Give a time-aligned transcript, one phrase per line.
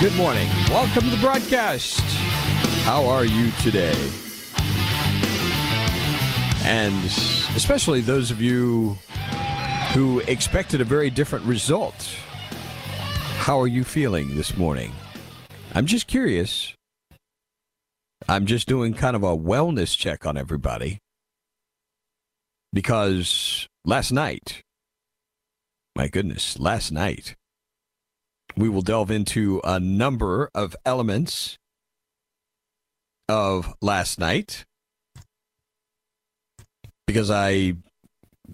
[0.00, 0.48] Good morning.
[0.70, 2.00] Welcome to the broadcast.
[2.84, 3.94] How are you today?
[6.64, 7.04] And
[7.54, 8.96] especially those of you
[9.92, 12.16] who expected a very different result.
[13.40, 14.90] How are you feeling this morning?
[15.74, 16.72] I'm just curious.
[18.26, 20.96] I'm just doing kind of a wellness check on everybody.
[22.72, 24.62] Because last night,
[25.94, 27.34] my goodness, last night,
[28.56, 31.58] we will delve into a number of elements
[33.28, 34.64] of last night
[37.06, 37.74] because I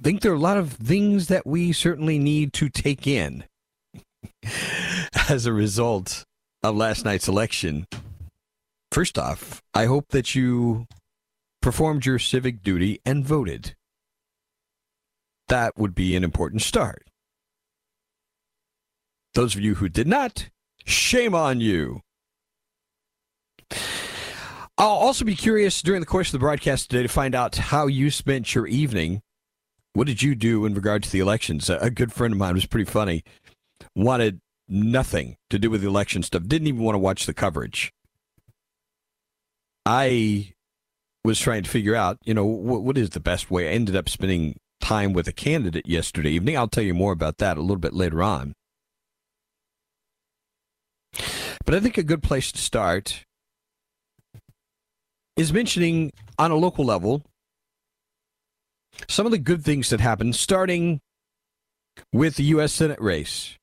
[0.02, 3.44] think there are a lot of things that we certainly need to take in
[5.28, 6.24] as a result
[6.62, 7.86] of last night's election.
[8.92, 10.86] First off, I hope that you
[11.60, 13.74] performed your civic duty and voted.
[15.48, 17.05] That would be an important start.
[19.36, 20.48] Those of you who did not,
[20.86, 22.00] shame on you.
[24.78, 27.86] I'll also be curious during the course of the broadcast today to find out how
[27.86, 29.20] you spent your evening.
[29.92, 31.68] What did you do in regard to the elections?
[31.68, 33.24] A, good friend of mine was pretty funny.
[33.94, 34.40] Wanted
[34.70, 36.44] nothing to do with the election stuff.
[36.46, 37.92] Didn't even want to watch the coverage.
[39.84, 40.54] I
[41.24, 43.68] was trying to figure out, you know, what, what is the best way.
[43.68, 46.56] I ended up spending time with a candidate yesterday evening.
[46.56, 48.54] I'll tell you more about that a little bit later on.
[51.66, 53.24] But I think a good place to start
[55.36, 57.22] is mentioning on a local level
[59.08, 61.00] some of the good things that happened, starting
[62.12, 62.72] with the U.S.
[62.72, 63.58] Senate race.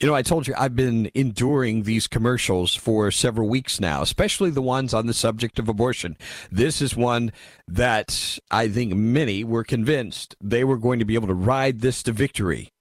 [0.00, 4.50] You know, I told you I've been enduring these commercials for several weeks now, especially
[4.50, 6.16] the ones on the subject of abortion.
[6.50, 7.32] This is one
[7.68, 12.02] that I think many were convinced they were going to be able to ride this
[12.04, 12.71] to victory.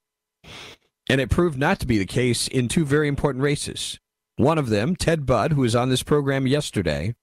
[1.12, 4.00] And it proved not to be the case in two very important races.
[4.38, 7.16] One of them, Ted Budd, who was on this program yesterday,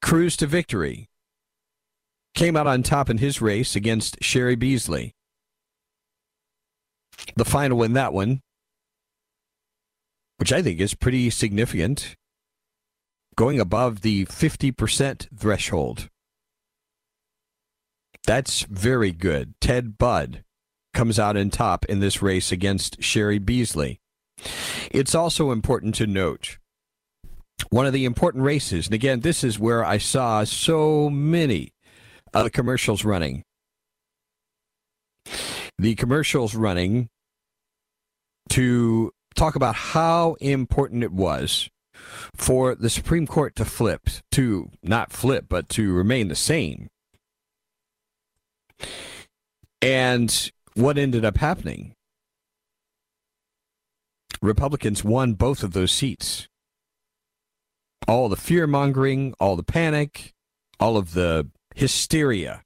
[0.00, 1.08] cruised to victory,
[2.36, 5.16] came out on top in his race against Cheri Beasley.
[7.34, 8.40] The final in that one,
[10.36, 12.14] which I think is pretty significant,
[13.34, 16.08] going above the 50% threshold.
[18.24, 19.54] That's very good.
[19.60, 20.44] Ted Budd
[20.94, 24.00] comes out in top in this race against Cheri Beasley.
[24.90, 26.58] It's also important to note
[27.70, 31.72] one of the important races, and again, this is where I saw so many
[32.32, 33.44] of the commercials running.
[35.78, 37.08] The commercials running
[38.50, 41.68] to talk about how important it was
[42.34, 46.88] for the Supreme Court to flip, to not flip, but to remain the same.
[49.82, 51.94] And what ended up happening?
[54.40, 56.46] Republicans won both of those seats.
[58.06, 60.32] All the fear mongering, all the panic,
[60.78, 62.62] all of the hysteria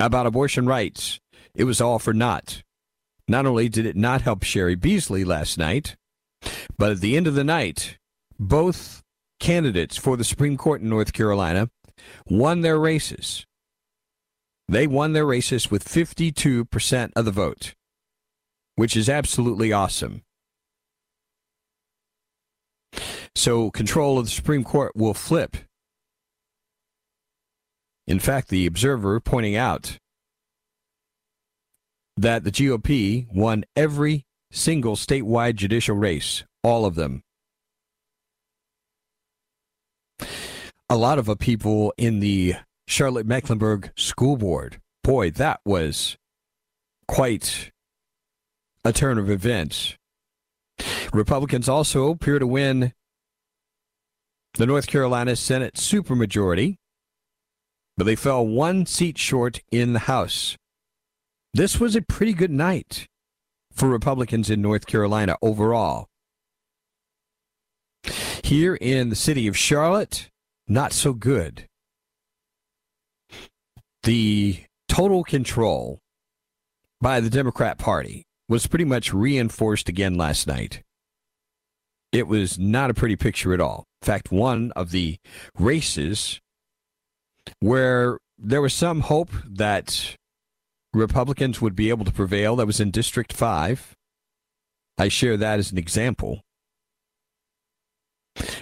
[0.00, 1.20] about abortion rights,
[1.54, 2.62] it was all for naught.
[3.28, 5.96] Not only did it not help Cheri Beasley last night,
[6.78, 7.98] but at the end of the night,
[8.38, 9.02] both
[9.40, 11.68] candidates for the Supreme Court in North Carolina
[12.28, 13.44] won their races.
[14.68, 17.74] They won their races with 52% of the vote,
[18.74, 20.22] which is absolutely awesome.
[23.34, 25.56] So control of the Supreme Court will flip.
[28.06, 29.98] In fact, the Observer pointing out
[32.16, 37.22] that the GOP won every single statewide judicial race, all of them.
[40.88, 42.54] A lot of people in the
[42.86, 46.16] Charlotte Mecklenburg School Board, boy, that was
[47.08, 47.70] quite
[48.84, 49.96] a turn of events.
[51.12, 52.92] Republicans also appear to win
[54.54, 56.76] the North Carolina Senate supermajority,
[57.96, 60.56] but they fell one seat short in the House.
[61.52, 63.06] This was a pretty good night
[63.72, 66.06] for Republicans in North Carolina overall.
[68.42, 70.30] Here in the city of Charlotte,
[70.68, 71.66] not so good.
[74.06, 75.98] The total control
[77.00, 80.84] by the Democrat Party was pretty much reinforced again last night.
[82.12, 83.82] It was not a pretty picture at all.
[84.02, 85.16] In fact, one of the
[85.58, 86.38] races
[87.58, 90.14] where there was some hope that
[90.94, 93.92] Republicans would be able to prevail, that was in District 5.
[94.98, 96.42] I share that as an example.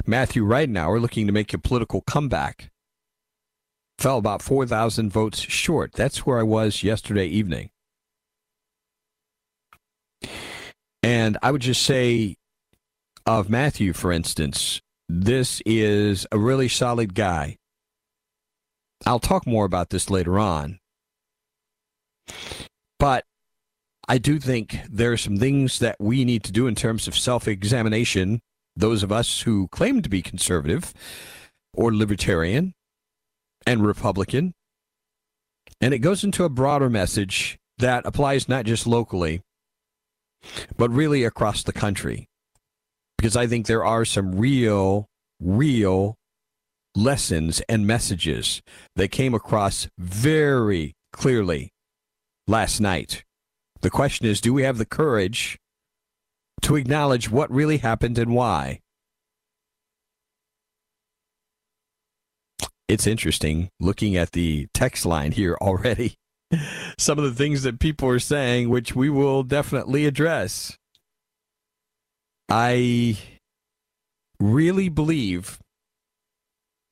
[0.07, 2.71] Matthew Ridenhour, looking to make a political comeback,
[3.99, 5.93] fell about 4,000 votes short.
[5.93, 7.71] That's where I was yesterday evening.
[11.03, 12.37] And I would just say
[13.27, 17.59] of Matthew, for instance, this is a really solid guy.
[19.07, 20.79] I'll talk more about this later on.
[22.99, 23.25] But
[24.09, 27.17] I do think there are some things that we need to do in terms of
[27.17, 28.41] self examination,
[28.77, 30.95] those of us who claim to be conservative
[31.75, 32.75] or libertarian
[33.67, 34.55] and Republican.
[35.81, 39.43] And it goes into a broader message that applies not just locally,
[40.77, 42.29] but really across the country.
[43.17, 45.09] Because I think there are some real,
[45.41, 46.17] real
[46.95, 48.63] lessons and messages
[48.97, 51.73] that came across very clearly
[52.47, 53.25] last night.
[53.81, 55.59] The question is do we have the courage
[56.63, 58.81] to acknowledge what really happened and why?
[62.89, 66.17] It's interesting looking at the text line here already
[66.99, 70.77] some of the things that people are saying, which we will definitely address.
[72.49, 73.19] I
[74.39, 75.59] really believe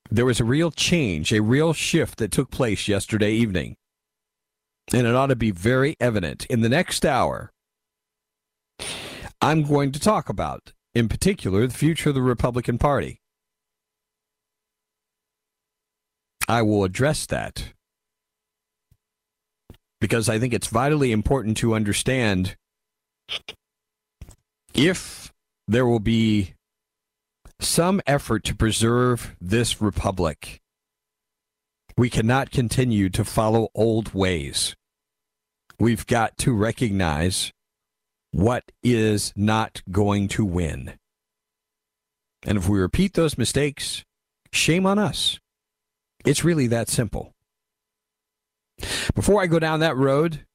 [0.09, 3.75] there was a real change, a real shift that took place yesterday evening.
[4.93, 6.45] And it ought to be very evident.
[6.47, 7.51] In the next hour,
[9.41, 13.19] I'm going to talk about, in particular, the future of the Republican Party.
[16.47, 17.73] I will address that
[20.01, 22.57] because I think it's vitally important to understand
[24.73, 25.31] if
[25.67, 26.55] there will be
[27.59, 30.59] some effort to preserve this republic.
[31.97, 34.75] We cannot continue to follow old ways.
[35.79, 37.51] We've got to recognize
[38.31, 40.95] what is not going to win.
[42.45, 44.03] And if we repeat those mistakes,
[44.51, 45.39] shame on us.
[46.25, 47.33] It's really that simple.
[49.13, 50.45] Before I go down that road,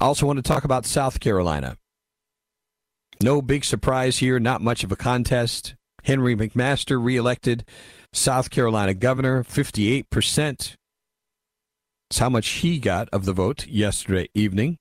[0.00, 1.76] I also want to talk about South Carolina.
[3.22, 5.74] No big surprise here, not much of a contest.
[6.04, 7.64] Henry McMaster reelected
[8.12, 10.76] South Carolina governor, 58%.
[12.10, 14.78] That's how much he got of the vote yesterday evening.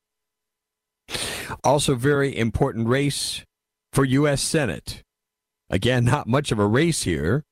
[1.63, 3.43] Also, very important race
[3.91, 4.41] for U.S.
[4.41, 5.03] Senate.
[5.69, 7.45] Again, not much of a race here.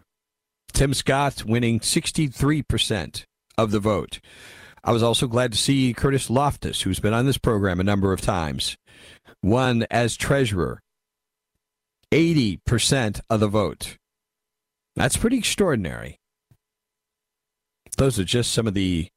[0.71, 3.25] Tim Scott winning 63%
[3.57, 4.19] of the vote.
[4.83, 8.13] I was also glad to see Curtis Loftis, who's been on this program a number
[8.13, 8.77] of times,
[9.43, 10.81] won as treasurer.
[12.11, 13.97] 80% of the vote.
[14.95, 16.19] That's pretty extraordinary.
[17.97, 19.07] Those are just some of the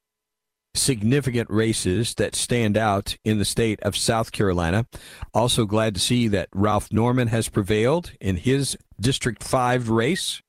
[0.74, 4.86] significant races that stand out in the state of South Carolina.
[5.32, 10.40] Also glad to see that Ralph Norman has prevailed in his District 5 race.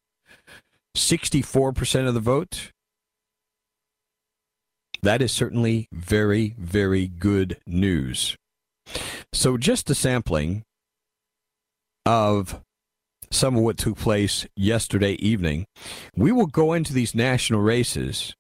[0.96, 2.72] 64% of the vote.
[5.02, 8.36] That is certainly very, very good news.
[9.34, 10.64] So, just a sampling
[12.06, 12.62] of
[13.32, 15.66] some of what took place yesterday evening.
[16.16, 18.34] We will go into these national races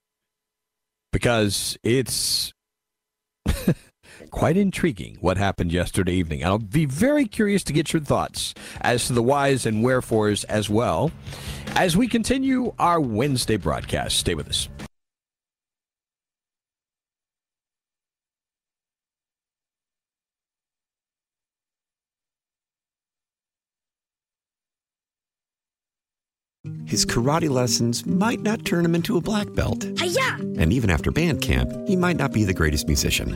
[1.11, 2.53] because it's
[4.31, 6.43] quite intriguing what happened yesterday evening.
[6.43, 10.69] I'll be very curious to get your thoughts as to the whys and wherefores as
[10.69, 11.11] well
[11.75, 14.17] as we continue our Wednesday broadcast.
[14.17, 14.69] Stay with us.
[26.85, 29.85] His karate lessons might not turn him into a black belt.
[29.97, 30.35] Hi-ya!
[30.57, 33.35] And even after band camp, he might not be the greatest musician.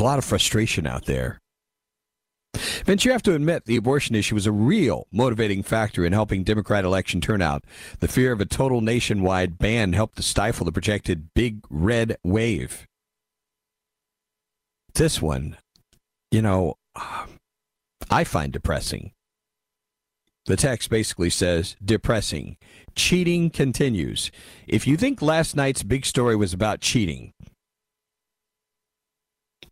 [0.00, 1.38] A lot of frustration out there.
[2.84, 6.42] Vince, you have to admit the abortion issue was a real motivating factor in helping
[6.42, 7.64] Democrat election turnout.
[8.00, 12.86] The fear of a total nationwide ban helped to stifle the projected big red wave.
[14.94, 15.56] This one,
[16.30, 16.74] you know,
[18.10, 19.12] I find depressing.
[20.46, 22.56] The text basically says depressing.
[22.96, 24.32] Cheating continues.
[24.66, 27.32] If you think last night's big story was about cheating,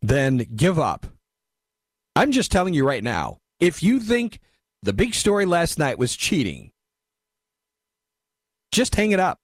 [0.00, 1.06] then give up.
[2.16, 4.40] I'm just telling you right now if you think
[4.82, 6.70] the big story last night was cheating,
[8.72, 9.40] just hang it up.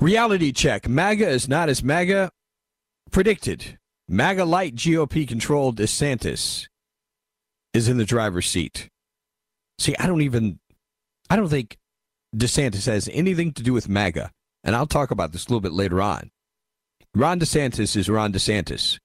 [0.00, 0.88] Reality check.
[0.88, 2.30] MAGA is not as MAGA
[3.10, 3.78] predicted.
[4.08, 6.68] MAGA light GOP controlled DeSantis
[7.72, 8.90] is in the driver's seat.
[9.78, 10.58] See, I don't even,
[11.30, 11.78] I don't think
[12.34, 14.30] DeSantis has anything to do with MAGA.
[14.66, 16.30] And I'll talk about this a little bit later on.
[17.14, 18.98] Ron DeSantis is Ron DeSantis.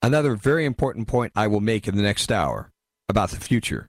[0.00, 2.70] Another very important point I will make in the next hour
[3.08, 3.88] about the future.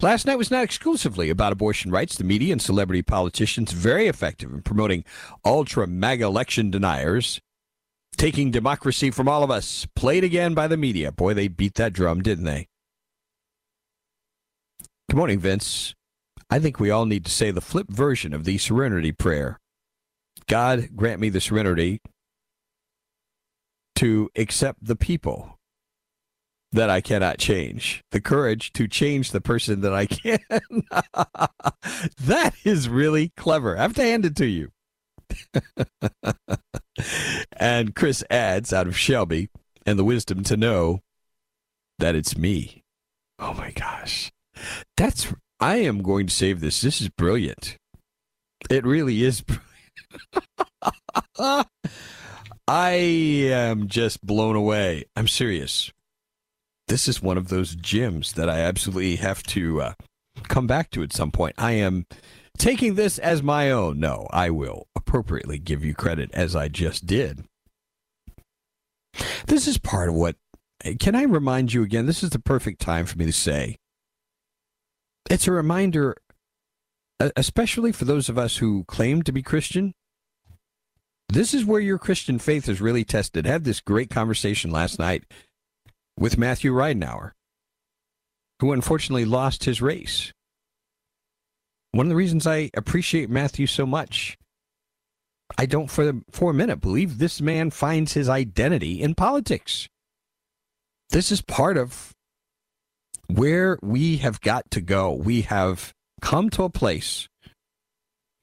[0.00, 2.16] Last night was not exclusively about abortion rights.
[2.16, 5.04] The media and celebrity politicians very effective in promoting
[5.44, 7.40] ultra MAGA election deniers,
[8.16, 9.88] taking democracy from all of us.
[9.96, 11.10] Played again by the media.
[11.10, 12.68] Boy, they beat that drum, didn't they?
[15.08, 15.94] Good morning, Vince.
[16.50, 19.58] I think we all need to say the flip version of the serenity prayer.
[20.46, 22.00] God grant me the serenity
[23.96, 25.58] to accept the people
[26.72, 30.38] that I cannot change, the courage to change the person that I can.
[32.18, 33.76] that is really clever.
[33.76, 34.70] I have to hand it to you.
[37.56, 39.50] and Chris adds out of Shelby
[39.84, 41.00] and the wisdom to know
[41.98, 42.84] that it's me.
[43.38, 44.30] Oh my gosh.
[44.96, 46.80] That's I am going to save this.
[46.80, 47.76] This is brilliant.
[48.70, 49.42] It really is.
[52.68, 55.04] I am just blown away.
[55.16, 55.90] I'm serious.
[56.86, 59.92] This is one of those gems that I absolutely have to uh,
[60.44, 61.54] come back to at some point.
[61.58, 62.06] I am
[62.56, 63.98] taking this as my own.
[63.98, 67.44] No, I will appropriately give you credit as I just did.
[69.46, 70.36] This is part of what.
[71.00, 72.06] Can I remind you again?
[72.06, 73.78] This is the perfect time for me to say
[75.30, 76.16] it's a reminder,
[77.36, 79.92] especially for those of us who claim to be Christian.
[81.28, 83.46] This is where your Christian faith is really tested.
[83.46, 85.24] I had this great conversation last night
[86.18, 87.32] with Matthew Ridenhour,
[88.60, 90.32] who unfortunately lost his race.
[91.92, 94.38] One of the reasons I appreciate Matthew so much,
[95.56, 99.88] I don't for, for a minute believe this man finds his identity in politics.
[101.10, 102.12] This is part of
[103.28, 105.12] where we have got to go.
[105.12, 107.28] We have come to a place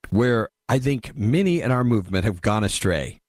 [0.09, 3.19] where I think many in our movement have gone astray.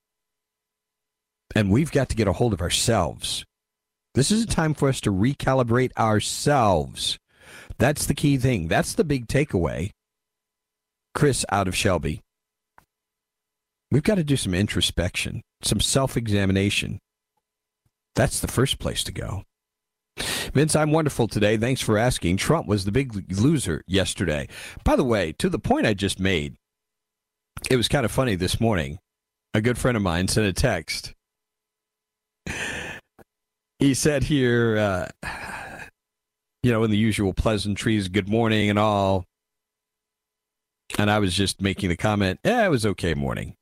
[1.55, 3.45] And we've got to get a hold of ourselves.
[4.15, 7.19] This is a time for us to recalibrate ourselves.
[7.79, 8.69] That's the key thing.
[8.69, 9.91] That's the big takeaway.
[11.15, 12.21] Chris out of Shelby.
[13.91, 16.99] We've got to do some introspection, some self examination.
[18.15, 19.43] That's the first place to go.
[20.17, 21.57] Vince, I'm wonderful today.
[21.57, 22.39] Thanks for asking.
[22.39, 24.49] Trump was the big loser yesterday.
[24.85, 26.57] By the way, to the point I just made,
[27.71, 28.99] it was kind of funny this morning.
[29.55, 31.15] a good friend of mine, sent a text.
[33.79, 35.29] He said here, uh,
[36.63, 39.25] you know, in the usual pleasantries, good morning and all.
[40.99, 43.55] And I was just making the comment, yeah, it was okay morning.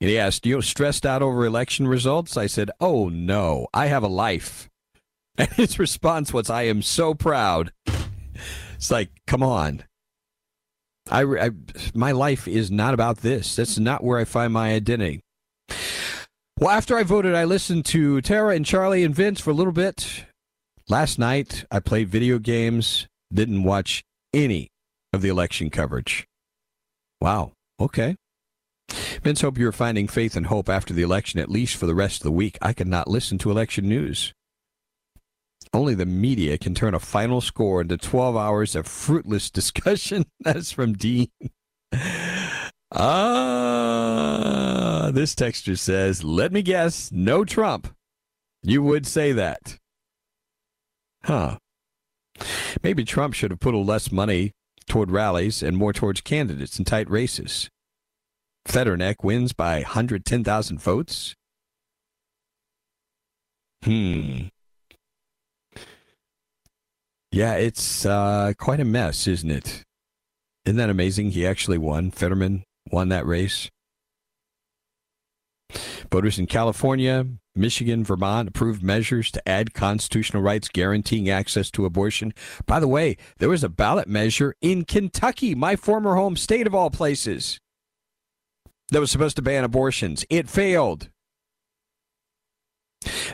[0.00, 2.36] And he asked, you know, stressed out over election results?
[2.36, 4.68] I said, oh no, I have a life.
[5.38, 7.72] And his response was, I am so proud.
[8.76, 9.82] It's like, come on.
[11.10, 11.50] I, I,
[11.92, 13.56] my life is not about this.
[13.56, 15.20] That's not where I find my identity.
[16.58, 19.72] Well, after I voted, I listened to Tara and Charlie and Vince for a little
[19.72, 20.24] bit.
[20.88, 24.68] Last night, I played video games, didn't watch any
[25.12, 26.26] of the election coverage.
[27.20, 27.52] Wow.
[27.80, 28.16] Okay.
[29.22, 32.18] Vince, hope you're finding faith and hope after the election, at least for the rest
[32.18, 32.56] of the week.
[32.62, 34.32] I cannot listen to election news.
[35.74, 40.24] Only the media can turn a final score into 12 hours of fruitless discussion.
[40.40, 41.26] That's from Dean.
[42.92, 47.92] Ah, this texture says, let me guess, no Trump.
[48.62, 49.78] You would say that.
[51.24, 51.58] Huh.
[52.84, 54.52] Maybe Trump should have put less money
[54.86, 57.68] toward rallies and more towards candidates in tight races.
[58.64, 61.34] Fetterneck wins by 110,000 votes.
[63.82, 64.53] Hmm.
[67.34, 69.82] Yeah, it's uh, quite a mess, isn't it?
[70.64, 71.32] Isn't that amazing?
[71.32, 72.12] He actually won.
[72.12, 72.62] Fetterman
[72.92, 73.68] won that race.
[76.12, 77.26] Voters in California,
[77.56, 82.32] Michigan, Vermont approved measures to add constitutional rights guaranteeing access to abortion.
[82.66, 86.74] By the way, there was a ballot measure in Kentucky, my former home state of
[86.74, 87.58] all places,
[88.92, 90.24] that was supposed to ban abortions.
[90.30, 91.08] It failed.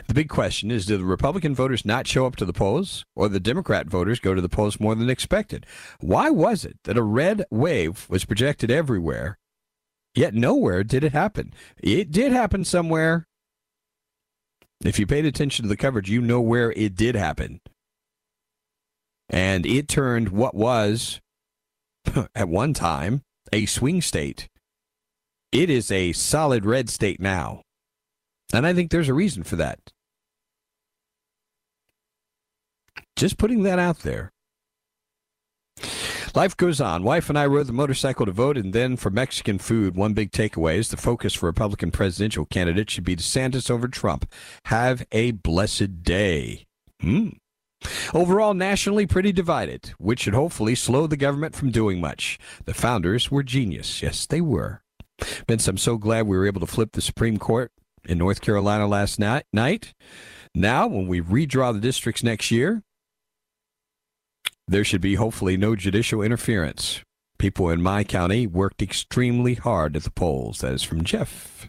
[0.07, 3.29] The big question is do the Republican voters not show up to the polls, or
[3.29, 5.65] the Democrat voters go to the polls more than expected?
[5.99, 9.37] Why was it that a red wave was projected everywhere,
[10.15, 11.53] yet nowhere did it happen?
[11.77, 13.27] It did happen somewhere.
[14.83, 17.61] If you paid attention to the coverage, you know where it did happen.
[19.29, 21.21] And it turned what was,
[22.35, 23.21] at one time,
[23.53, 24.49] a swing state.
[25.51, 27.61] It is a solid red state now.
[28.53, 29.79] And I think there's a reason for that.
[33.15, 34.31] Just putting that out there.
[36.33, 37.03] Life goes on.
[37.03, 39.95] Wife and I rode the motorcycle to vote, and then for Mexican food.
[39.95, 44.31] One big takeaway is the focus for Republican presidential candidate should be DeSantis over Trump.
[44.65, 46.65] Have a blessed day.
[47.01, 47.29] Hmm.
[48.13, 52.39] Overall, nationally pretty divided, which should hopefully slow the government from doing much.
[52.65, 54.01] The founders were genius.
[54.01, 54.83] Yes, they were.
[55.47, 57.71] Vince, I'm so glad we were able to flip the Supreme Court
[58.05, 59.93] in North Carolina last night.
[60.53, 62.83] Now, when we redraw the districts next year,
[64.67, 67.01] there should be hopefully no judicial interference.
[67.37, 70.59] People in my county worked extremely hard at the polls.
[70.59, 71.67] That is from Jeff.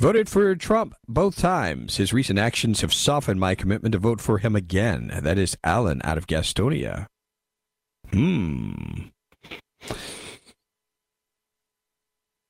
[0.00, 1.96] Voted for Trump both times.
[1.96, 5.10] His recent actions have softened my commitment to vote for him again.
[5.22, 7.06] That is Alan out of Gastonia.
[8.12, 9.08] Hmm.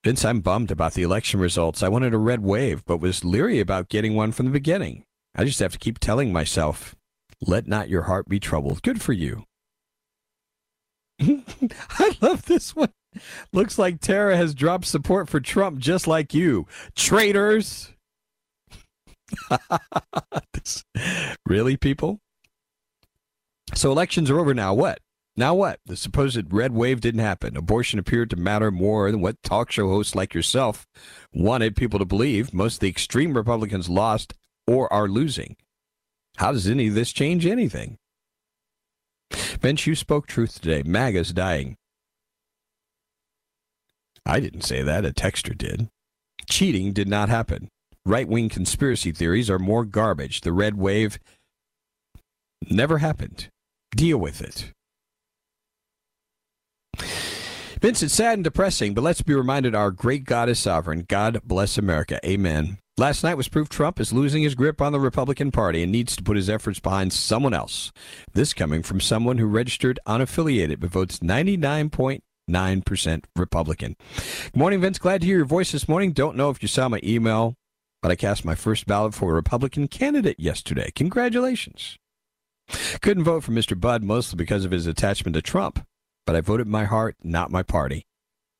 [0.06, 1.82] Vince, I'm bummed about the election results.
[1.82, 5.02] I wanted a red wave, but was leery about getting one from the beginning.
[5.34, 6.94] I just have to keep telling myself,
[7.40, 8.84] let not your heart be troubled.
[8.84, 9.42] Good for you.
[11.20, 12.92] I love this one.
[13.52, 16.68] Looks like Tara has dropped support for Trump just like you.
[16.94, 17.92] Traitors.
[21.48, 22.20] really, people?
[23.74, 24.72] So elections are over now.
[24.72, 25.00] What?
[25.36, 25.80] Now what?
[25.84, 27.56] The supposed red wave didn't happen.
[27.56, 30.86] Abortion appeared to matter more than what talk show hosts like yourself
[31.32, 32.54] wanted people to believe.
[32.54, 34.32] Most of the extreme Republicans lost
[34.66, 35.56] or are losing.
[36.38, 37.98] How does any of this change anything?
[39.30, 40.82] Vince, you spoke truth today.
[40.84, 41.76] MAGA's dying.
[44.24, 45.04] I didn't say that.
[45.04, 45.88] A texter did.
[46.48, 47.68] Cheating did not happen.
[48.04, 50.40] Right wing conspiracy theories are more garbage.
[50.40, 51.18] The red wave
[52.70, 53.48] never happened.
[53.94, 54.72] Deal with it.
[57.80, 61.04] Vince, it's sad and depressing, but let's be reminded our great God is sovereign.
[61.06, 62.18] God bless America.
[62.24, 62.78] Amen.
[62.96, 66.16] Last night was proof Trump is losing his grip on the Republican Party and needs
[66.16, 67.92] to put his efforts behind someone else.
[68.32, 73.96] This coming from someone who registered unaffiliated but votes 99.9% Republican.
[74.16, 74.98] Good morning, Vince.
[74.98, 76.12] Glad to hear your voice this morning.
[76.12, 77.56] Don't know if you saw my email,
[78.00, 80.90] but I cast my first ballot for a Republican candidate yesterday.
[80.94, 81.98] Congratulations.
[83.02, 83.78] Couldn't vote for Mr.
[83.78, 85.86] Budd mostly because of his attachment to Trump
[86.26, 88.04] but I voted my heart, not my party.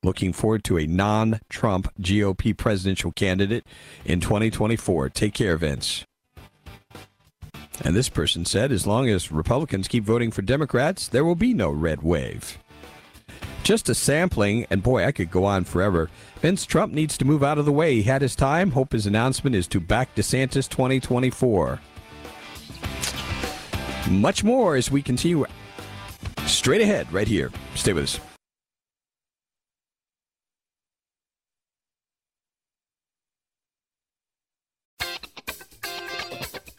[0.03, 3.67] Looking forward to a non Trump GOP presidential candidate
[4.05, 5.09] in 2024.
[5.09, 6.05] Take care, Vince.
[7.83, 11.53] And this person said as long as Republicans keep voting for Democrats, there will be
[11.53, 12.57] no red wave.
[13.63, 16.09] Just a sampling, and boy, I could go on forever.
[16.41, 17.95] Vince Trump needs to move out of the way.
[17.95, 18.71] He had his time.
[18.71, 21.79] Hope his announcement is to back DeSantis 2024.
[24.09, 25.45] Much more as we continue
[26.47, 27.51] straight ahead right here.
[27.75, 28.19] Stay with us.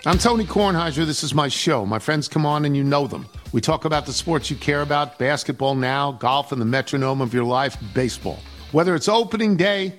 [0.07, 1.05] I'm Tony Kornheiser.
[1.05, 1.85] This is my show.
[1.85, 3.27] My friends come on and you know them.
[3.53, 7.35] We talk about the sports you care about basketball now, golf, and the metronome of
[7.35, 8.39] your life, baseball.
[8.73, 9.99] Whether it's opening day,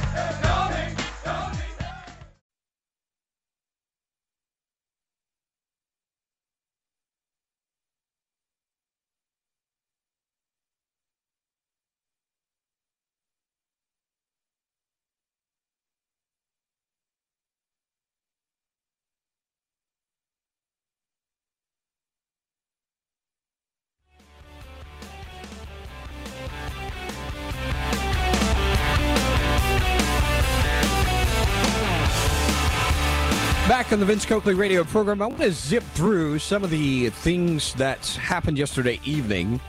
[33.91, 37.73] On the Vince Coakley radio program, I want to zip through some of the things
[37.73, 39.59] that happened yesterday evening.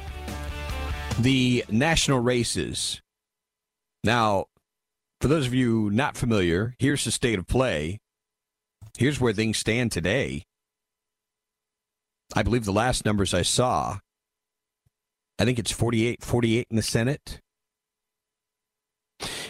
[1.19, 3.01] The national races.
[4.05, 4.45] Now,
[5.21, 7.99] for those of you not familiar, here's the state of play.
[8.97, 10.45] Here's where things stand today.
[12.37, 13.99] I believe the last numbers I saw,
[15.37, 17.41] I think it's 48 48 in the Senate.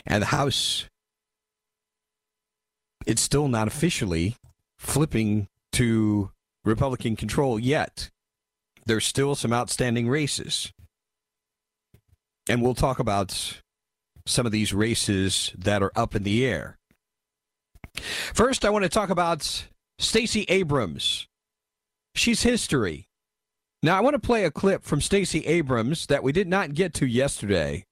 [0.06, 0.87] And the House
[3.04, 4.37] it's still not officially
[4.83, 6.31] flipping to
[6.64, 8.11] Republican control yet.
[8.85, 10.73] There's still some outstanding races.
[12.49, 13.62] And we'll talk about
[14.27, 16.79] some of these races that are up in the air.
[18.35, 19.68] First, I want to talk about
[19.99, 21.29] Stacey Abrams.
[22.14, 23.07] She's history.
[23.83, 26.95] Now, I want to play a clip from Stacey Abrams that we did not get
[26.95, 27.85] to yesterday.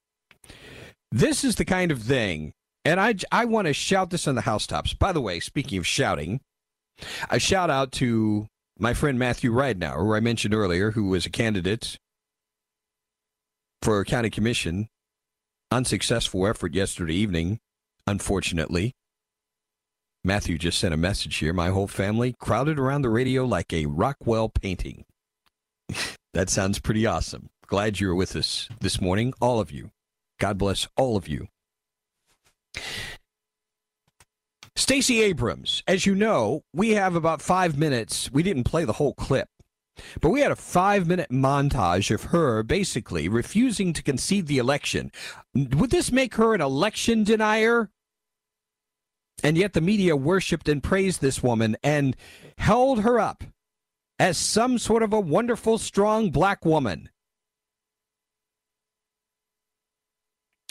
[1.12, 2.52] This is the kind of thing
[2.84, 4.94] and I, I want to shout this on the housetops.
[4.94, 6.40] By the way, speaking of shouting,
[7.28, 11.30] a shout out to my friend Matthew Ridenhour, who I mentioned earlier, who was a
[11.30, 11.98] candidate
[13.82, 14.88] for county commission.
[15.70, 17.60] Unsuccessful effort yesterday evening,
[18.06, 18.94] unfortunately.
[20.24, 21.52] Matthew just sent a message here.
[21.52, 25.04] My whole family crowded around the radio like a Rockwell painting.
[26.34, 27.48] that sounds pretty awesome.
[27.66, 29.90] Glad you're with us this morning, all of you.
[30.40, 31.46] God bless all of you.
[34.76, 38.30] Stacey Abrams, as you know, we have about five minutes.
[38.32, 39.48] We didn't play the whole clip,
[40.20, 45.10] but we had a five minute montage of her basically refusing to concede the election.
[45.54, 47.90] Would this make her an election denier?
[49.42, 52.16] And yet the media worshiped and praised this woman and
[52.58, 53.44] held her up
[54.18, 57.08] as some sort of a wonderful, strong black woman.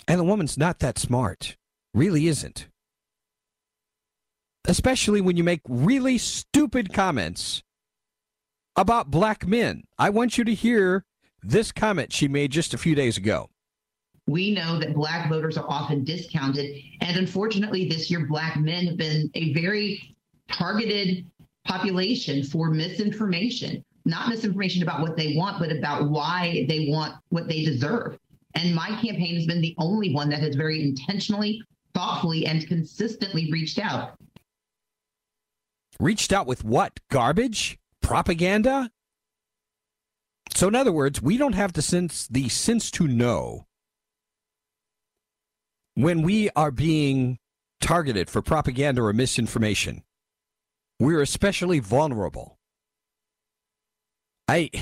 [0.07, 1.57] And the woman's not that smart
[1.93, 2.67] really isn't.
[4.67, 7.63] Especially when you make really stupid comments
[8.75, 9.83] about black men.
[9.97, 11.05] I want you to hear
[11.41, 13.49] this comment she made just a few days ago.
[14.27, 16.75] We know that black voters are often discounted.
[17.01, 20.15] And unfortunately, this year, black men have been a very
[20.51, 21.25] targeted
[21.65, 23.83] population for misinformation.
[24.05, 28.17] Not misinformation about what they want, but about why they want what they deserve.
[28.55, 31.61] And my campaign has been the only one that has very intentionally
[31.93, 34.15] thoughtfully and consistently reached out.
[35.99, 36.99] Reached out with what?
[37.12, 37.77] Garbage?
[38.01, 38.89] Propaganda?
[40.55, 43.65] So, in other words, we don't have the sense, the sense to know
[45.95, 47.38] when we are being
[47.81, 50.03] targeted for propaganda or misinformation.
[50.99, 52.57] We're especially vulnerable.
[54.47, 54.69] I.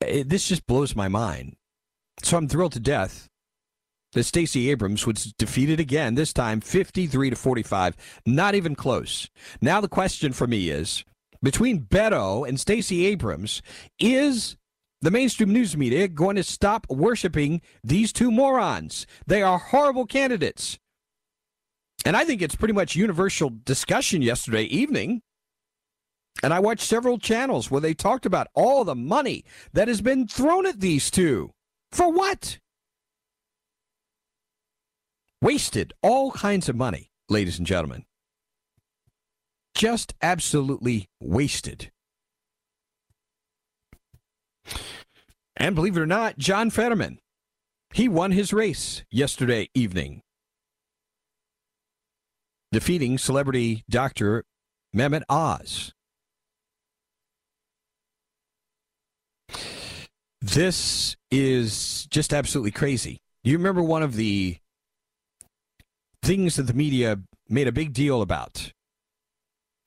[0.00, 1.56] It, this just blows my mind.
[2.22, 3.28] So I'm thrilled to death
[4.12, 7.96] that Stacey Abrams was defeated again, this time 53 to 45.
[8.26, 9.28] Not even close.
[9.60, 11.04] Now the question for me is
[11.42, 13.62] between Beto and Stacey Abrams,
[13.98, 14.56] is
[15.00, 19.06] the mainstream news media going to stop worshiping these two morons?
[19.26, 20.78] They are horrible candidates.
[22.04, 25.22] And I think it's pretty much universal discussion yesterday evening.
[26.42, 30.28] And I watched several channels where they talked about all the money that has been
[30.28, 31.50] thrown at these two.
[31.90, 32.58] For what?
[35.40, 38.04] Wasted all kinds of money, ladies and gentlemen.
[39.74, 41.92] Just absolutely wasted.
[45.56, 47.18] And believe it or not, John Fetterman,
[47.92, 50.22] he won his race yesterday evening,
[52.72, 54.44] defeating celebrity doctor
[54.94, 55.92] Mehmet Oz.
[60.40, 63.20] This is just absolutely crazy.
[63.44, 64.58] Do you remember one of the
[66.22, 68.72] things that the media made a big deal about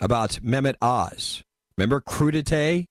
[0.01, 1.43] about Mehmet Oz.
[1.77, 2.85] Remember crudité?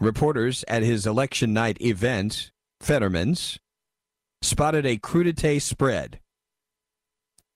[0.00, 3.58] Reporters at his election night event, Fetterman's,
[4.42, 6.20] spotted a crudité spread.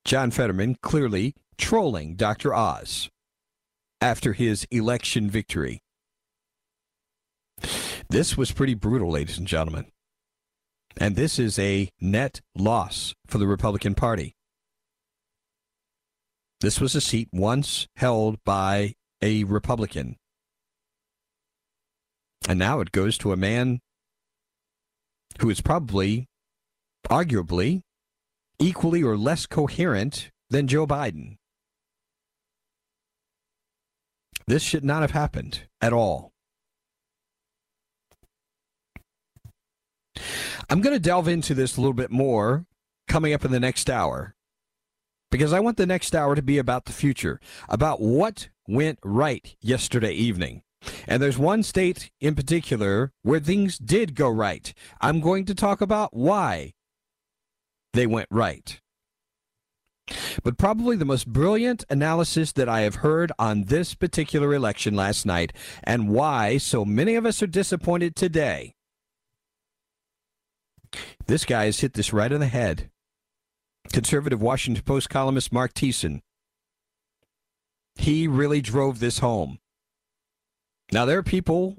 [0.04, 2.54] John Fetterman clearly trolling Dr.
[2.54, 3.10] Oz
[4.00, 5.80] after his election victory.
[8.08, 9.86] This was pretty brutal, ladies and gentlemen.
[11.00, 14.34] And this is a net loss for the Republican Party.
[16.60, 20.16] This was a seat once held by a Republican.
[22.48, 23.78] And now it goes to a man
[25.38, 26.26] who is probably,
[27.08, 27.82] arguably,
[28.58, 31.36] equally or less coherent than Joe Biden.
[34.48, 36.32] This should not have happened at all.
[40.70, 42.66] I'm going to delve into this a little bit more
[43.06, 44.34] coming up in the next hour
[45.30, 49.56] because I want the next hour to be about the future, about what went right
[49.60, 50.62] yesterday evening.
[51.06, 54.72] And there's one state in particular where things did go right.
[55.00, 56.74] I'm going to talk about why
[57.94, 58.80] they went right.
[60.42, 65.26] But probably the most brilliant analysis that I have heard on this particular election last
[65.26, 65.52] night
[65.82, 68.74] and why so many of us are disappointed today.
[71.26, 72.90] This guy has hit this right on the head
[73.92, 76.20] conservative Washington Post columnist Marc Thiessen.
[77.96, 79.58] He really drove this home.
[80.92, 81.76] Now, there are people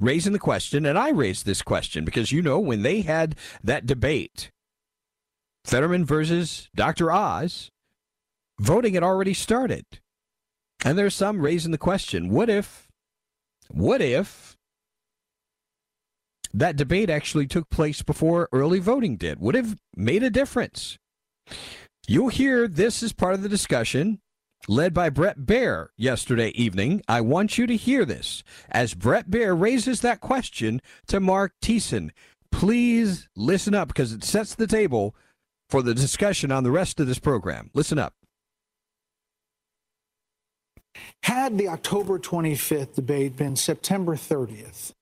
[0.00, 3.86] raising the question, and I raised this question because, you know, when they had that
[3.86, 4.50] debate,
[5.64, 7.12] Fetterman versus Dr.
[7.12, 7.70] Oz,
[8.58, 9.84] voting had already started.
[10.84, 12.88] And there's some raising the question what if,
[13.70, 14.51] what if
[16.54, 19.40] that debate actually took place before early voting did?
[19.40, 20.98] Would have made a difference.
[22.06, 24.20] You'll hear this as part of the discussion
[24.68, 27.02] led by Bret Baier yesterday evening.
[27.08, 32.10] I want you to hear this as Bret Baier raises that question to Marc Thiessen.
[32.50, 35.14] Please listen up because it sets the table
[35.68, 37.70] for the discussion on the rest of this program.
[37.74, 38.14] Listen up.
[41.22, 44.92] Had the October 25th debate been September 30th,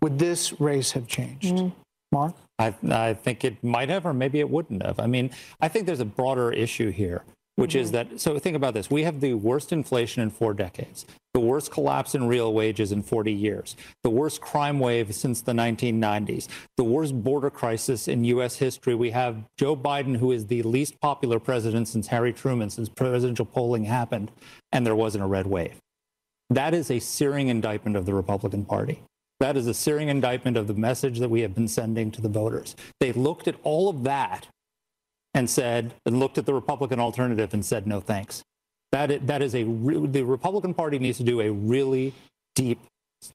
[0.00, 1.54] would this race have changed?
[1.54, 1.72] Mm.
[2.12, 2.34] Mark?
[2.58, 4.98] I, I think it might have, or maybe it wouldn't have.
[4.98, 5.30] I mean,
[5.60, 7.22] I think there's a broader issue here,
[7.56, 7.80] which mm-hmm.
[7.80, 8.20] is that.
[8.20, 12.14] So think about this: we have the worst inflation in four decades, the worst collapse
[12.14, 17.22] in real wages in 40 years, the worst crime wave since the 1990s, the worst
[17.22, 18.56] border crisis in U.S.
[18.56, 18.94] history.
[18.94, 23.46] We have Joe Biden, who is the least popular president since Harry Truman, since presidential
[23.46, 24.30] polling happened,
[24.72, 25.76] and there wasn't a red wave.
[26.50, 29.02] That is a searing indictment of the Republican Party.
[29.40, 32.28] That is a searing indictment of the message that we have been sending to the
[32.28, 32.74] voters.
[32.98, 34.48] They looked at all of that
[35.34, 38.42] and said, and looked at the Republican alternative and said, no thanks.
[38.90, 42.14] That is, that is a, the Republican Party needs to do a really
[42.56, 42.80] deep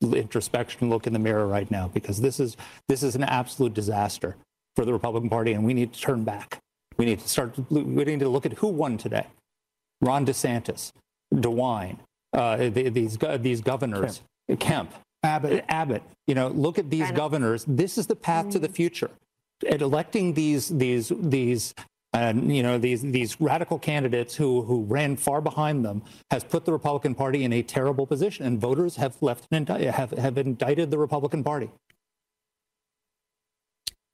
[0.02, 2.58] introspection look in the mirror right now because this is,
[2.90, 4.36] this is an absolute disaster
[4.76, 6.60] for the Republican Party and we need to turn back.
[6.98, 9.28] We need to start, we need to look at who won today.
[10.02, 10.92] Ron DeSantis,
[11.34, 11.98] DeWine,
[12.34, 14.60] uh, these, these governors, Kemp.
[14.60, 15.66] Kemp Abbott.
[15.70, 16.04] Abbott.
[16.28, 17.66] You know, look at these governors.
[17.68, 18.76] This is the path to the mm.
[18.76, 19.12] future.
[19.70, 21.74] At electing these these these
[22.14, 26.66] uh, you know these these radical candidates who who ran far behind them has put
[26.66, 30.98] the Republican Party in a terrible position, and voters have left have have indicted the
[30.98, 31.70] Republican Party.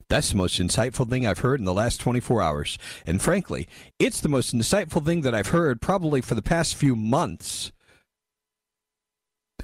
[0.08, 2.78] That's the most insightful thing I've heard in the last 24 hours.
[3.06, 3.68] And frankly,
[4.00, 7.70] it's the most insightful thing that I've heard probably for the past few months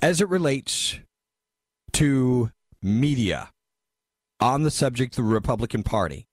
[0.01, 1.01] as it relates
[1.97, 2.51] to
[2.83, 3.49] media
[4.39, 6.27] on the subject of the Republican Party.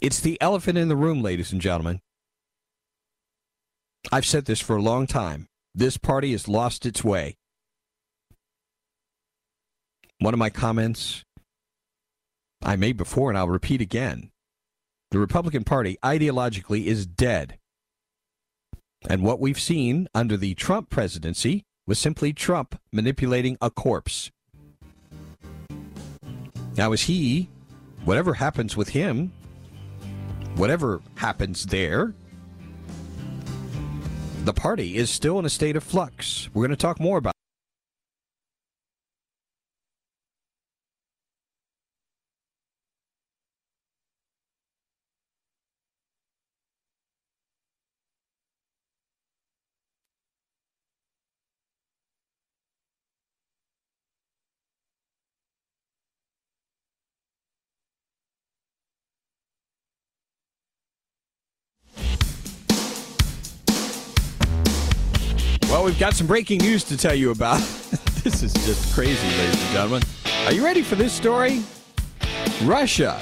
[0.00, 1.98] It's the elephant in the room, ladies and gentlemen.
[4.12, 5.48] I've said this for a long time.
[5.74, 7.34] This party has lost its way.
[10.20, 11.24] One of my comments
[12.62, 14.30] I made before, and I'll repeat again
[15.10, 17.58] the Republican Party ideologically is dead.
[19.08, 24.30] And what we've seen under the Trump presidency was simply Trump manipulating a corpse.
[26.78, 27.48] Now, is he,
[28.04, 29.32] whatever happens with him,
[30.54, 32.14] whatever happens there,
[34.44, 36.48] the party is still in a state of flux.
[36.54, 37.34] We're going to talk more about
[65.98, 67.58] got some breaking news to tell you about.
[68.22, 70.02] this is just crazy, ladies and gentlemen.
[70.46, 71.62] Are you ready for this story?
[72.62, 73.20] Russia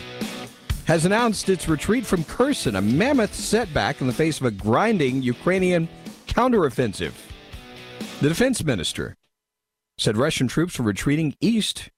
[0.85, 5.23] has announced its retreat from Kherson, a mammoth setback in the face of a grinding
[5.23, 5.89] Ukrainian
[6.27, 7.12] counteroffensive.
[8.21, 9.17] The defense minister
[9.97, 11.89] said Russian troops were retreating east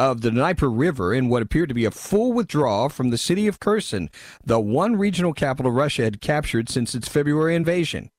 [0.00, 3.46] of the Dnieper River in what appeared to be a full withdrawal from the city
[3.46, 4.10] of Kherson,
[4.44, 8.10] the one regional capital Russia had captured since its February invasion.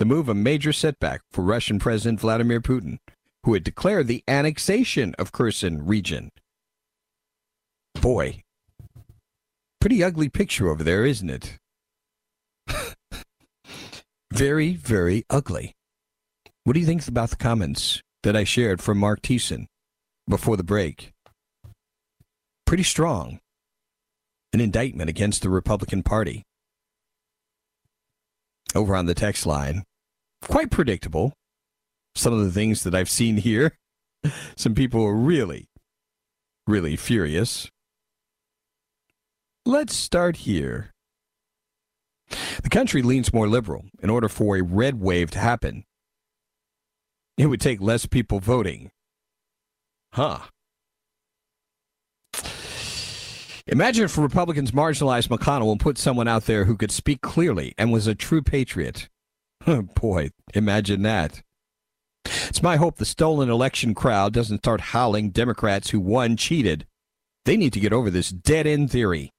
[0.00, 3.00] The move a major setback for Russian President Vladimir Putin,
[3.44, 6.30] who had declared the annexation of Kherson region.
[8.00, 8.42] Boy,
[9.78, 11.58] pretty ugly picture over there, isn't it?
[14.32, 15.74] very, very ugly.
[16.64, 19.66] What do you think about the comments that I shared from Marc Thiessen
[20.26, 21.12] before the break?
[22.64, 23.38] Pretty strong.
[24.54, 26.42] An indictment against the Republican Party.
[28.74, 29.84] Over on the text line,
[30.42, 31.32] quite predictable.
[32.14, 33.78] Some of the things that I've seen here.
[34.56, 35.68] Some people are really,
[36.66, 37.70] really furious.
[39.64, 40.92] Let's start here.
[42.62, 43.84] The country leans more liberal.
[44.02, 45.84] In order for a red wave to happen,
[47.36, 48.90] it would take less people voting.
[50.12, 50.40] Huh.
[53.66, 57.92] Imagine if Republicans marginalized McConnell and put someone out there who could speak clearly and
[57.92, 59.08] was a true patriot.
[59.94, 61.42] Boy, imagine that.
[62.24, 66.86] It's my hope the stolen election crowd doesn't start howling Democrats who won cheated.
[67.44, 69.32] They need to get over this dead end theory.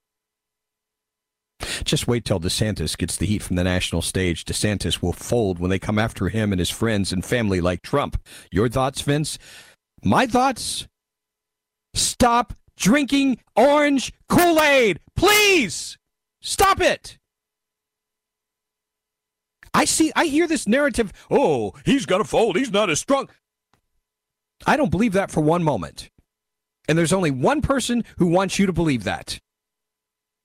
[1.83, 4.45] Just wait till DeSantis gets the heat from the national stage.
[4.45, 8.21] DeSantis will fold when they come after him and his friends and family like Trump.
[8.51, 9.37] Your thoughts, Vince?
[10.03, 10.87] My thoughts?
[11.93, 14.99] Stop drinking orange Kool Aid.
[15.15, 15.97] Please!
[16.41, 17.17] Stop it!
[19.73, 21.13] I see, I hear this narrative.
[21.29, 22.57] Oh, he's going to fold.
[22.57, 23.29] He's not as strong.
[24.65, 26.09] I don't believe that for one moment.
[26.87, 29.39] And there's only one person who wants you to believe that.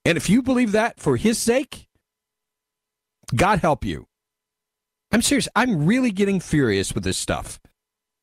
[0.04, 1.88] And if you believe that for his sake,
[3.34, 4.06] God help you.
[5.10, 5.48] I'm serious.
[5.56, 7.58] I'm really getting furious with this stuff.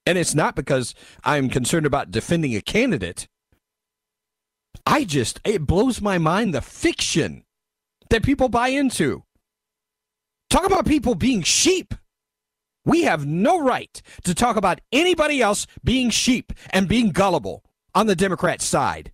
[0.05, 3.27] And it's not because I'm concerned about defending a candidate.
[4.85, 7.43] I just, it blows my mind the fiction
[8.09, 9.23] that people buy into.
[10.53, 11.95] Talk about people being sheep.
[12.85, 17.63] We have no right to talk about anybody else being sheep and being gullible
[17.95, 19.11] on the Democrat side.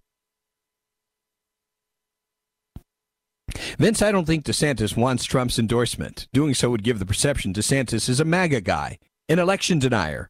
[3.77, 6.27] Vince, I don't think DeSantis wants Trump's endorsement.
[6.33, 8.99] Doing so would give the perception DeSantis is a MAGA guy,
[9.29, 10.29] an election denier.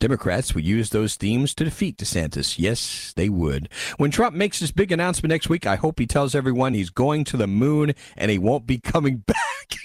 [0.00, 2.58] Democrats would use those themes to defeat DeSantis.
[2.58, 3.68] Yes, they would.
[3.98, 7.24] When Trump makes his big announcement next week, I hope he tells everyone he's going
[7.24, 9.76] to the moon and he won't be coming back.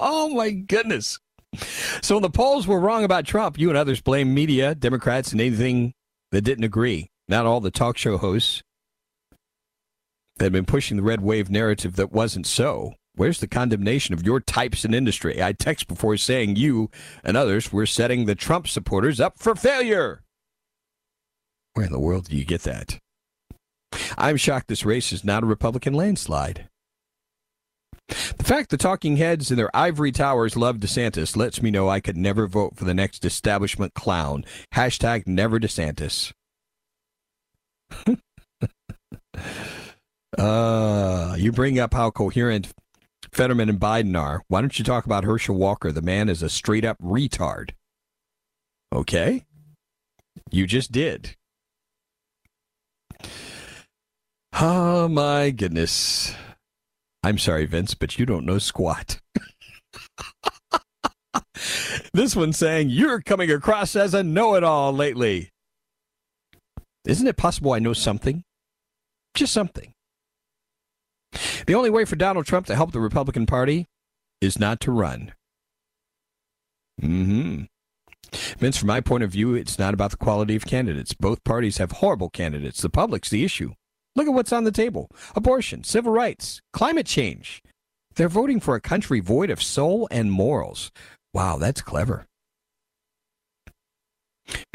[0.00, 1.18] oh, my goodness.
[2.02, 3.58] So the polls were wrong about Trump.
[3.58, 5.94] You and others blame media, Democrats, and anything
[6.32, 7.08] that didn't agree.
[7.28, 8.62] Not all the talk show hosts
[10.38, 12.94] that had been pushing the red wave narrative that wasn't so.
[13.18, 15.42] Where's the condemnation of your types in industry?
[15.42, 16.88] I text before saying you
[17.24, 20.22] and others were setting the Trump supporters up for failure.
[21.74, 23.00] Where in the world do you get that?
[24.16, 26.68] I'm shocked this race is not a Republican landslide.
[28.06, 31.98] The fact the talking heads in their ivory towers love DeSantis lets me know I
[31.98, 34.44] could never vote for the next establishment clown.
[34.74, 36.32] Hashtag never DeSantis.
[40.38, 42.72] uh, you bring up how coherent
[43.32, 44.42] Fetterman and Biden are.
[44.48, 45.92] Why don't you talk about Herschel Walker?
[45.92, 47.70] The man is a straight up retard.
[48.92, 49.44] Okay?
[50.50, 51.36] You just did.
[54.60, 56.34] Oh my goodness.
[57.22, 59.20] I'm sorry, Vince, but you don't know squat.
[62.12, 65.50] this one saying, You're coming across as a know it all lately.
[67.04, 68.42] Isn't it possible I know something?
[69.34, 69.92] Just something.
[71.66, 73.86] The only way for Donald Trump to help the Republican Party
[74.40, 75.32] is not to run.
[77.00, 77.64] Mm-hmm.
[78.58, 81.14] Vince, from my point of view, it's not about the quality of candidates.
[81.14, 82.82] Both parties have horrible candidates.
[82.82, 83.72] The public's the issue.
[84.16, 87.62] Look at what's on the table abortion, civil rights, climate change.
[88.16, 90.90] They're voting for a country void of soul and morals.
[91.32, 92.26] Wow, that's clever.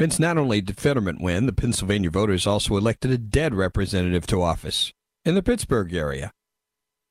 [0.00, 4.40] Vince, not only did Fetterman win, the Pennsylvania voters also elected a dead representative to
[4.40, 4.92] office
[5.24, 6.32] in the Pittsburgh area.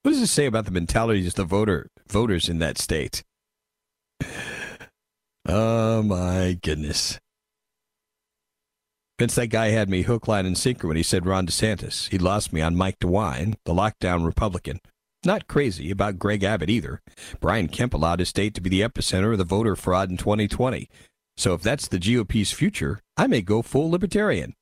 [0.03, 3.23] What does it say about the mentalities of the voter voters in that state?
[5.45, 7.19] Oh my goodness.
[9.19, 12.07] Vince, that guy had me hook, line, and sinker when he said Ron DeSantis.
[12.07, 14.79] He lost me on Mike DeWine, the lockdown Republican.
[15.25, 17.01] Not crazy about Greg Abbott either.
[17.41, 20.89] Brian Kemp allowed his state to be the epicenter of the voter fraud in 2020.
[21.35, 24.53] So if that's the GOP's future, I may go full libertarian.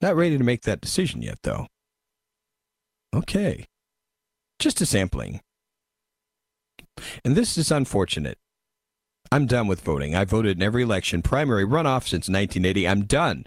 [0.00, 1.68] Not ready to make that decision yet, though.
[3.14, 3.66] Okay.
[4.62, 5.40] Just a sampling.
[7.24, 8.38] And this is unfortunate.
[9.32, 10.14] I'm done with voting.
[10.14, 12.86] I voted in every election, primary runoff since 1980.
[12.86, 13.44] I'm done.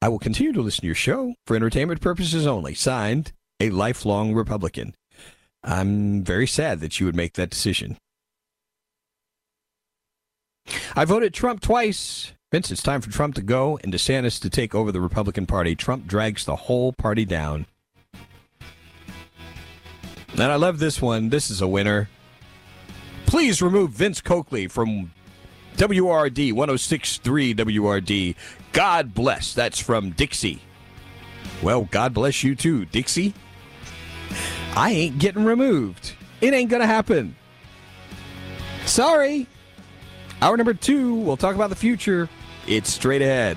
[0.00, 2.72] I will continue to listen to your show for entertainment purposes only.
[2.72, 4.94] Signed, a lifelong Republican.
[5.62, 7.98] I'm very sad that you would make that decision.
[10.94, 12.32] I voted Trump twice.
[12.50, 15.76] Vince, it's time for Trump to go and DeSantis to take over the Republican Party.
[15.76, 17.66] Trump drags the whole party down.
[20.38, 21.30] And I love this one.
[21.30, 22.10] This is a winner.
[23.24, 25.12] Please remove Vince Coakley from
[25.78, 28.34] WORD 1063 WORD.
[28.72, 29.54] God bless.
[29.54, 30.60] That's from Dixie.
[31.62, 33.32] Well, God bless you too, Dixie.
[34.74, 36.12] I ain't getting removed.
[36.42, 37.34] It ain't going to happen.
[38.84, 39.46] Sorry.
[40.42, 42.28] Hour number two, we'll talk about the future.
[42.66, 43.56] It's straight ahead.